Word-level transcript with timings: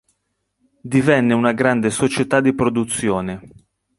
Divenne 0.81 1.35
una 1.35 1.51
grande 1.51 1.91
società 1.91 2.41
di 2.41 2.53
produzione. 2.55 3.39